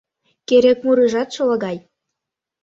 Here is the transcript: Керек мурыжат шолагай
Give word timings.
Керек 0.47 0.79
мурыжат 0.85 1.29
шолагай 1.35 1.77